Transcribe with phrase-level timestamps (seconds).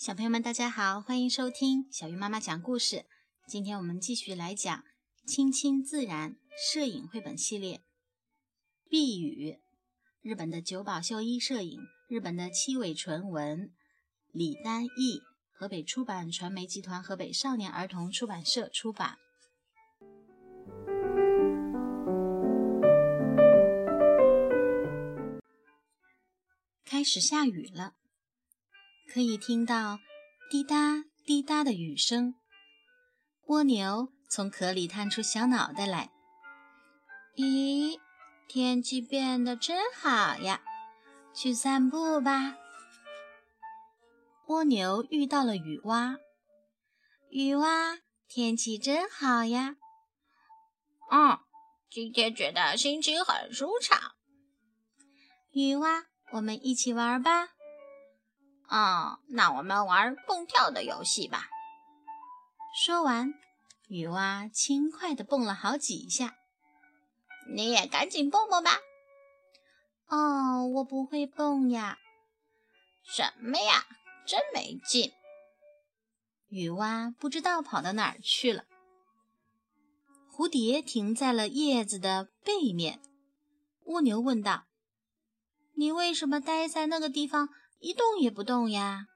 [0.00, 3.04] 小朋友们，大家好，欢迎收听小鱼妈妈讲故事。
[3.46, 4.78] 今天我们继续来讲
[5.26, 7.82] 《亲亲自然》摄影绘本系列。
[8.88, 9.58] 避雨，
[10.22, 13.74] 日本的久保秀一摄影，日本的七尾纯文，
[14.32, 15.20] 李丹译，
[15.52, 19.18] 河北出版传媒集团河北少年儿童出版社出版。
[26.86, 27.96] 开始下雨了。
[29.12, 29.98] 可以听到
[30.48, 32.36] 滴答滴答的雨声。
[33.46, 36.12] 蜗牛从壳里探出小脑袋来。
[37.34, 37.98] 咦，
[38.46, 40.62] 天气变得真好呀！
[41.34, 42.56] 去散步吧。
[44.46, 46.16] 蜗牛遇到了雨蛙。
[47.30, 49.76] 雨蛙，天气真好呀。
[51.10, 51.40] 嗯，
[51.90, 53.98] 今天觉得心情很舒畅。
[55.50, 57.48] 雨蛙，我们一起玩吧。
[58.70, 61.48] 哦，那我们玩蹦跳的游戏吧。
[62.72, 63.34] 说完，
[63.88, 66.36] 雨蛙轻快地蹦了好几下。
[67.52, 68.78] 你也赶紧蹦蹦吧。
[70.06, 71.98] 哦，我不会蹦呀。
[73.02, 73.86] 什么呀，
[74.24, 75.12] 真没劲。
[76.48, 78.66] 雨蛙不知道跑到哪儿去了。
[80.32, 83.00] 蝴蝶停在了叶子的背面。
[83.86, 84.66] 蜗牛问道
[85.74, 87.48] ：“你为什么待在那个地方？”
[87.80, 89.06] 一动也不动呀，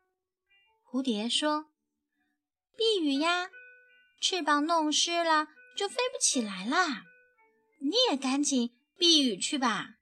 [0.90, 1.66] 蝴蝶说
[2.74, 3.50] ：“避雨呀，
[4.22, 7.02] 翅膀弄湿了就飞不起来啦。
[7.78, 9.96] 你也赶紧避雨去吧，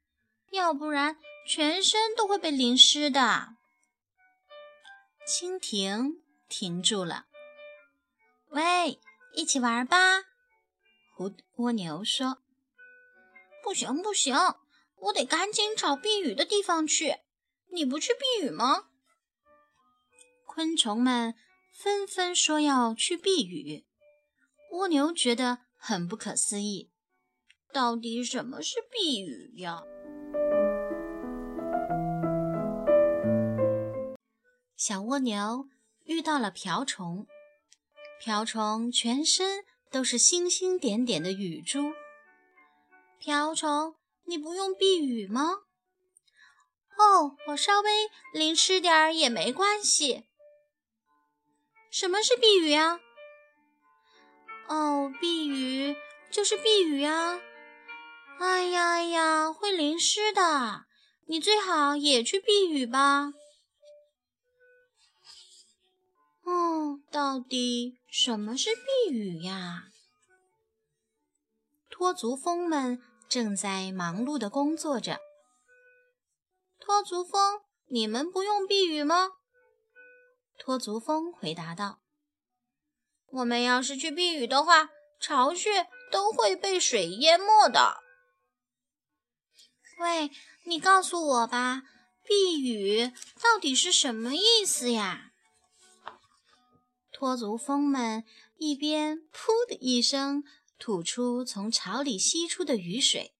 [0.51, 3.57] 要不然全身都会被淋湿的。”
[5.27, 7.25] 蜻蜓停住了
[8.51, 9.01] ，“喂，
[9.35, 10.23] 一起玩吧。”
[11.17, 12.41] 蝴蜗牛说
[13.61, 14.33] ：“不行不行，
[14.95, 17.17] 我得赶紧找避雨的地方去。”
[17.73, 18.85] 你不去避雨吗？
[20.45, 21.33] 昆虫们
[21.73, 23.87] 纷纷说要去避雨。
[24.73, 26.91] 蜗牛觉得很不可思议，
[27.71, 29.81] 到底什么是避雨呀？
[34.77, 35.67] 小蜗牛
[36.03, 37.25] 遇到了瓢虫，
[38.19, 41.93] 瓢虫全身都是星星点点的雨珠。
[43.17, 43.95] 瓢虫，
[44.25, 45.63] 你不用避雨吗？
[46.97, 47.89] 哦，我稍微
[48.33, 50.25] 淋湿点儿也没关系。
[51.91, 52.99] 什么是避雨啊？
[54.67, 55.95] 哦，避雨
[56.31, 57.39] 就是避雨呀。
[58.39, 60.85] 哎呀哎呀，会淋湿的，
[61.27, 63.33] 你最好也去避雨吧。
[66.43, 69.85] 哦，到底什么是避雨呀？
[71.89, 75.19] 托足蜂们正在忙碌的工作着。
[76.85, 79.29] 托足蜂，你们不用避雨吗？
[80.59, 82.01] 托足蜂回答道
[83.31, 88.03] ：“我们要是去避雨的话，巢穴都会被水淹没的。”
[89.99, 90.29] 喂，
[90.65, 91.83] 你告诉我吧，
[92.21, 95.31] 避雨到底是什么意思呀？
[97.13, 98.25] 托足蜂们
[98.57, 100.43] 一边“噗”的一声
[100.77, 103.33] 吐出从巢里吸出的雨水，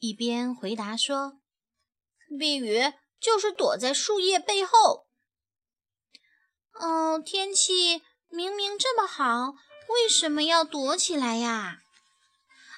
[0.00, 1.36] 一边回答说。
[2.38, 5.06] 避雨就是躲在树叶背后。
[6.72, 9.54] 哦，天气明明这么好，
[9.88, 11.82] 为什么要躲起来呀？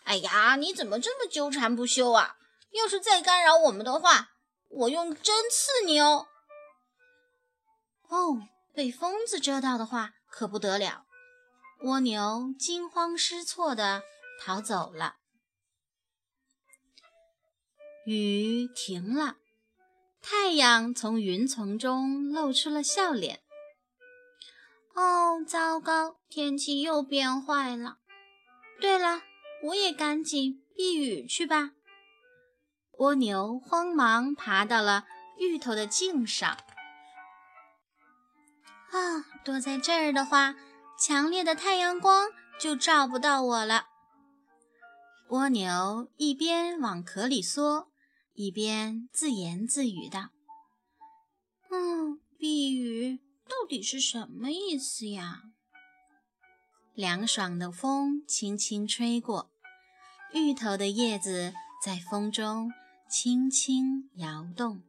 [0.04, 2.36] 哎呀，你怎么这么纠缠不休啊？
[2.72, 4.30] 要是再干扰我们的话，
[4.70, 6.26] 我用针刺你哦！
[8.08, 11.04] 哦，被疯子蛰到的话可不得了。
[11.82, 14.02] 蜗牛惊慌失措地
[14.40, 15.16] 逃走了。
[18.06, 19.36] 雨停了。
[20.22, 23.40] 太阳从云层中露出了笑脸。
[24.94, 27.98] 哦，糟糕，天气又变坏了。
[28.80, 29.22] 对了，
[29.64, 31.72] 我也赶紧避雨去吧。
[32.98, 35.06] 蜗牛慌忙爬到了
[35.38, 36.56] 芋头的茎上。
[38.90, 40.54] 啊，躲在这儿的话，
[40.98, 42.30] 强烈的太阳光
[42.60, 43.86] 就照不到我了。
[45.28, 47.91] 蜗牛一边往壳里缩。
[48.34, 50.30] 一边自言自语道
[51.70, 55.42] ：“嗯，避雨到底是什么意思呀？”
[56.94, 59.50] 凉爽的风轻轻吹过，
[60.34, 61.52] 芋头的叶子
[61.84, 62.70] 在风中
[63.08, 64.82] 轻轻摇动。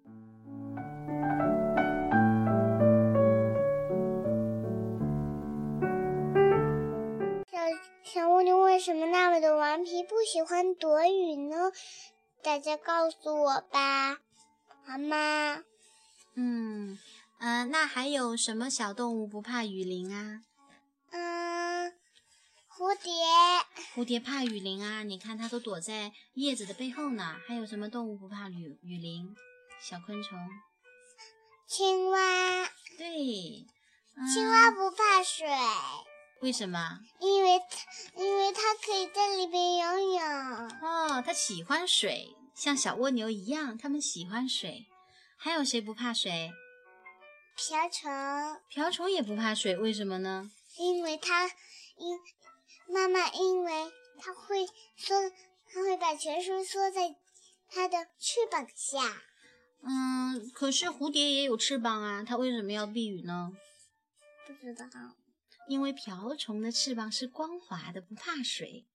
[7.49, 7.59] 小
[8.03, 11.71] 小蜗牛为什么那么的顽皮，不喜欢躲雨呢？
[12.43, 14.17] 大家告诉我吧，
[14.85, 15.63] 好吗？
[16.35, 16.99] 嗯，
[17.39, 20.41] 嗯，那还有什么小动物不怕雨淋啊？
[21.11, 21.93] 嗯，
[22.69, 23.13] 蝴蝶。
[23.95, 25.03] 蝴蝶怕雨淋啊？
[25.03, 27.37] 你看它都躲在叶子的背后呢。
[27.47, 29.33] 还有什么动物不怕雨雨淋？
[29.81, 30.37] 小昆虫。
[31.65, 32.65] 青蛙。
[32.97, 33.65] 对。
[34.33, 35.47] 青蛙不怕水。
[36.43, 36.99] 为什么？
[37.21, 40.21] 因为它，因为它可以在里边游泳。
[40.81, 44.85] 哦，它喜欢水，像小蜗牛一样，它们喜欢水。
[45.37, 46.51] 还有谁不怕水？
[47.55, 48.11] 瓢虫。
[48.67, 50.51] 瓢虫也不怕水，为什么呢？
[50.77, 52.19] 因为它，因
[52.93, 54.65] 妈妈，因为它会
[54.97, 55.15] 缩，
[55.71, 57.15] 它会把全身缩在
[57.69, 58.99] 它的翅膀下。
[59.81, 63.53] 嗯，可是蝴蝶也有翅膀啊，它为什么要避雨呢？
[64.45, 64.89] 不知道。
[65.67, 68.85] 因为瓢虫的翅膀是光滑的，不怕水，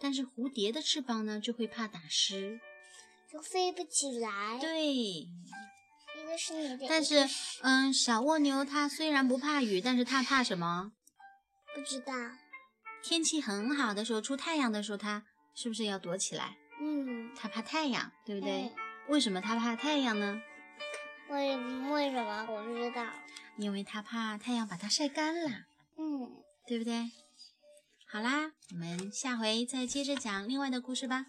[0.00, 2.60] 但是蝴蝶的翅膀呢，就会怕打湿，
[3.30, 4.58] 就飞不起来。
[4.60, 5.30] 对，一
[6.26, 6.86] 个是你的。
[6.88, 7.28] 但是，
[7.62, 10.92] 嗯，小蜗牛它虽然不怕雨，但是它怕什么？
[11.74, 12.12] 不知道。
[13.02, 15.24] 天气很好的时候，出太阳的时候，它
[15.54, 16.56] 是不是要躲起来？
[16.80, 17.30] 嗯。
[17.36, 18.72] 它怕太阳，对不对？
[19.08, 20.42] 为什么它怕太阳呢？
[21.28, 21.56] 为
[21.90, 22.46] 为什么？
[22.48, 23.06] 我不知道。
[23.58, 25.66] 因为它怕太阳把它晒干了。
[25.98, 26.28] 嗯，
[26.66, 27.10] 对不对？
[28.08, 31.26] 好啦，我们下回再接着讲另外的故事吧。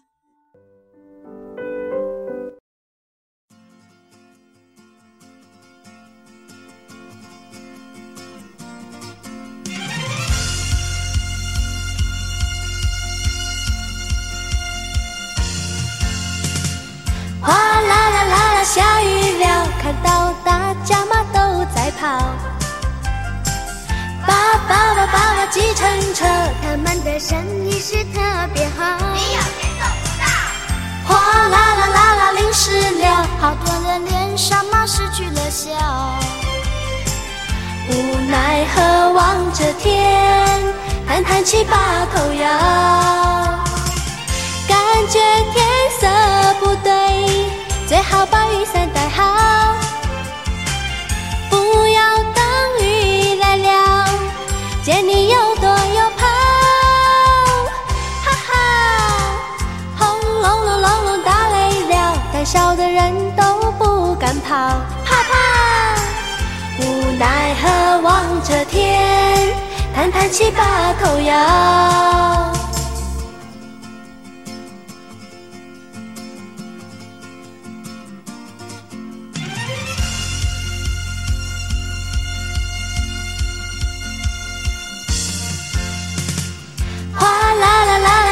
[17.40, 22.57] 哗啦啦啦啦，下雨了，看到大家嘛都在跑。
[24.66, 26.24] 爸爸爸爸计程车，
[26.62, 28.20] 他们的生意是特
[28.54, 28.96] 别好。
[29.12, 30.24] 没有节奏不到。
[31.06, 31.10] 哗
[31.48, 35.70] 啦啦啦啦，淋湿了，好多人脸上嘛失去了笑。
[37.90, 37.92] 无
[38.30, 40.62] 奈何望着天，
[41.06, 41.76] 叹叹气把
[42.14, 42.48] 头摇。
[44.66, 44.78] 感
[45.10, 45.18] 觉
[45.52, 45.56] 天
[46.00, 46.06] 色
[46.60, 47.46] 不对，
[47.86, 48.88] 最好把雨伞
[70.28, 71.34] 叹叹气把头摇。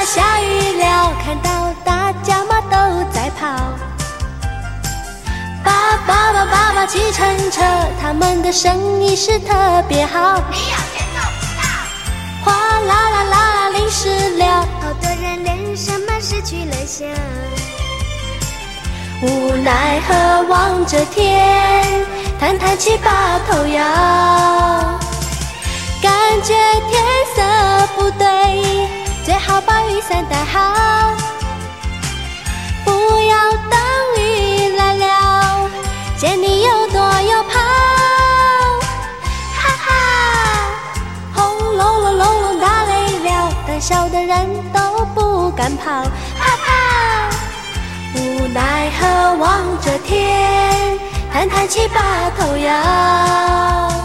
[0.06, 2.76] 下雨了，看到大家嘛都
[3.12, 3.46] 在跑。
[5.64, 7.64] 爸爸爸爸爸计程车，
[8.00, 10.40] 他们的生意是特别好。
[19.20, 21.84] 无奈何望着天，
[22.38, 23.82] 叹叹气把头摇，
[26.00, 26.12] 感
[26.42, 26.54] 觉
[26.88, 27.02] 天
[27.34, 27.42] 色
[27.96, 28.24] 不对。
[29.24, 31.12] 最好把雨伞带好，
[32.84, 32.90] 不
[33.22, 33.76] 要等
[34.22, 35.68] 雨来了，
[36.16, 37.58] 见你又躲又跑，
[39.56, 39.88] 哈哈！
[41.34, 46.04] 轰隆隆隆隆打雷了，胆小的人都不敢跑，
[51.66, 53.95] 一起，把头摇。